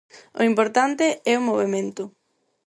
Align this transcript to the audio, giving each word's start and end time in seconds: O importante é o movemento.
O 0.39 0.41
importante 0.51 1.05
é 1.31 1.33
o 1.37 1.45
movemento. 1.49 2.03